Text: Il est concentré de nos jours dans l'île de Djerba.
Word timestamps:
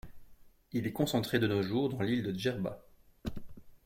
Il 0.71 0.87
est 0.87 0.93
concentré 0.93 1.37
de 1.37 1.45
nos 1.45 1.61
jours 1.61 1.87
dans 1.89 2.01
l'île 2.01 2.23
de 2.23 2.35
Djerba. 2.35 2.83